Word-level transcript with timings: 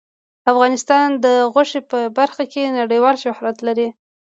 افغانستان 0.51 1.07
د 1.25 1.27
غوښې 1.53 1.81
په 1.91 1.99
برخه 2.17 2.43
کې 2.51 2.73
نړیوال 2.79 3.15
شهرت 3.23 3.57
لري. 3.67 3.87